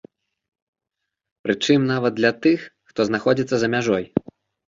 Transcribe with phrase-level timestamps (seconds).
[1.47, 2.59] Прычым нават для тых,
[2.93, 4.03] хто знаходзіцца за мяжой.